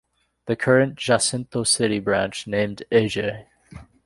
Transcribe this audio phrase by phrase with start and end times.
[0.47, 3.07] The current Jacinto City branch, named A.
[3.07, 3.45] J.